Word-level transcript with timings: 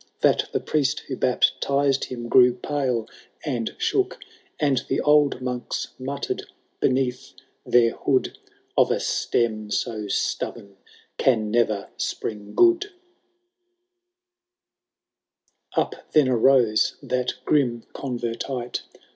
That 0.21 0.49
the 0.51 0.59
priest 0.59 1.01
who 1.01 1.15
baptized 1.15 2.05
him 2.05 2.27
grew 2.27 2.53
pale 2.55 3.07
and 3.45 3.75
shook; 3.77 4.17
And 4.59 4.81
the 4.87 4.99
old 4.99 5.41
monks 5.43 5.89
mutter'd 5.99 6.47
beneath 6.79 7.33
their 7.67 7.91
hood, 7.91 8.35
Of 8.75 8.89
a 8.89 8.99
stem 8.99 9.69
so 9.69 10.07
stubborn 10.07 10.77
can 11.19 11.51
never 11.51 11.89
spring 11.97 12.55
good 12.55 12.81
P' 12.81 12.87
VII. 12.87 12.93
Up 15.83 15.95
then 16.13 16.27
arose 16.29 16.95
that 17.03 17.33
grim 17.45 17.83
convertite. 17.93 18.81